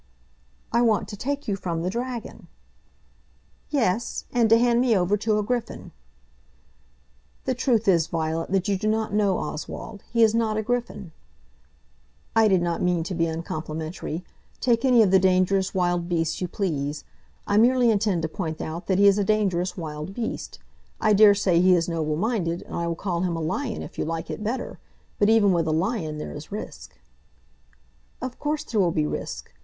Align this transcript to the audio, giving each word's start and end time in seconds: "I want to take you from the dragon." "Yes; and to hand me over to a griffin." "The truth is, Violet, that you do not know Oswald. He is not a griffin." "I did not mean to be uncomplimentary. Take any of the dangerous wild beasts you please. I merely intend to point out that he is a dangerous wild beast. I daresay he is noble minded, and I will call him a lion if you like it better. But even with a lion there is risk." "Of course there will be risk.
"I 0.73 0.81
want 0.81 1.07
to 1.09 1.15
take 1.15 1.47
you 1.47 1.55
from 1.55 1.83
the 1.83 1.89
dragon." 1.91 2.47
"Yes; 3.69 4.25
and 4.33 4.49
to 4.49 4.57
hand 4.57 4.81
me 4.81 4.97
over 4.97 5.15
to 5.17 5.37
a 5.37 5.43
griffin." 5.43 5.91
"The 7.45 7.53
truth 7.53 7.87
is, 7.87 8.07
Violet, 8.07 8.49
that 8.51 8.67
you 8.67 8.79
do 8.79 8.87
not 8.87 9.13
know 9.13 9.37
Oswald. 9.37 10.01
He 10.11 10.23
is 10.23 10.33
not 10.33 10.57
a 10.57 10.63
griffin." 10.63 11.11
"I 12.35 12.47
did 12.47 12.63
not 12.63 12.81
mean 12.81 13.03
to 13.03 13.13
be 13.13 13.27
uncomplimentary. 13.27 14.23
Take 14.59 14.83
any 14.83 15.03
of 15.03 15.11
the 15.11 15.19
dangerous 15.19 15.75
wild 15.75 16.09
beasts 16.09 16.41
you 16.41 16.47
please. 16.47 17.03
I 17.45 17.57
merely 17.57 17.91
intend 17.91 18.23
to 18.23 18.27
point 18.27 18.59
out 18.59 18.87
that 18.87 18.97
he 18.97 19.05
is 19.05 19.19
a 19.19 19.23
dangerous 19.23 19.77
wild 19.77 20.15
beast. 20.15 20.57
I 20.99 21.13
daresay 21.13 21.61
he 21.61 21.75
is 21.75 21.87
noble 21.87 22.15
minded, 22.15 22.63
and 22.63 22.75
I 22.75 22.87
will 22.87 22.95
call 22.95 23.21
him 23.21 23.35
a 23.35 23.39
lion 23.39 23.83
if 23.83 23.99
you 23.99 24.05
like 24.05 24.31
it 24.31 24.43
better. 24.43 24.79
But 25.19 25.29
even 25.29 25.51
with 25.53 25.67
a 25.67 25.71
lion 25.71 26.17
there 26.17 26.33
is 26.33 26.51
risk." 26.51 26.95
"Of 28.19 28.39
course 28.39 28.63
there 28.63 28.79
will 28.81 28.89
be 28.89 29.05
risk. 29.05 29.53